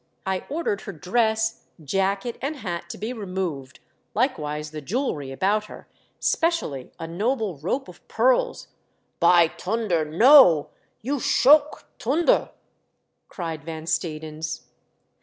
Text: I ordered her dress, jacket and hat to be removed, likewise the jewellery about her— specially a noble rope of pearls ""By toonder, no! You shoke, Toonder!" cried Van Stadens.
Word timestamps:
I 0.25 0.45
ordered 0.49 0.81
her 0.81 0.91
dress, 0.93 1.67
jacket 1.83 2.35
and 2.41 2.55
hat 2.55 2.89
to 2.89 2.97
be 2.97 3.13
removed, 3.13 3.79
likewise 4.15 4.71
the 4.71 4.81
jewellery 4.81 5.31
about 5.31 5.65
her— 5.65 5.87
specially 6.19 6.91
a 6.97 7.05
noble 7.05 7.57
rope 7.57 7.87
of 7.87 8.07
pearls 8.07 8.69
""By 9.19 9.47
toonder, 9.47 10.03
no! 10.11 10.71
You 11.03 11.19
shoke, 11.19 11.85
Toonder!" 11.99 12.49
cried 13.29 13.63
Van 13.63 13.85
Stadens. 13.85 14.63